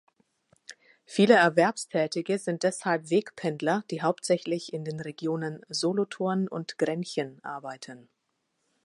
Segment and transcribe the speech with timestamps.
[1.05, 8.09] Viele Erwerbstätige sind deshalb Wegpendler, die hauptsächlich in den Regionen Solothurn und Grenchen arbeiten.